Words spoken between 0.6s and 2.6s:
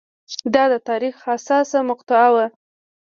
د تاریخ حساسه مقطعه وه.